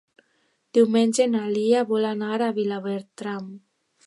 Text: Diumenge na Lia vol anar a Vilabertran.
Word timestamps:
Diumenge 0.77 1.27
na 1.33 1.43
Lia 1.57 1.83
vol 1.93 2.09
anar 2.13 2.33
a 2.47 2.51
Vilabertran. 2.57 3.51